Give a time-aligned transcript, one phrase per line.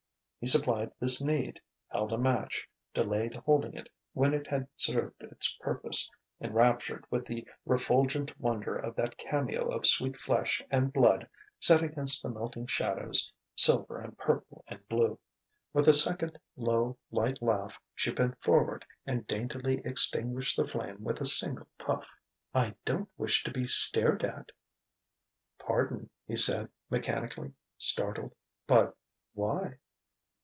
[0.43, 5.53] He supplied this need; held a match; delayed holding it when it had served its
[5.61, 6.09] purpose,
[6.41, 11.29] enraptured with the refulgent wonder of that cameo of sweet flesh and blood
[11.59, 15.19] set against the melting shadows, silver and purple and blue.
[15.73, 21.21] With a second low, light laugh, she bent forward and daintily extinguished the flame with
[21.21, 22.09] a single puff.
[22.51, 24.51] "I don't wish to be stared at...."
[25.59, 28.33] "Pardon," he said mechanically, startled.
[28.65, 28.97] "But...
[29.33, 29.77] why?"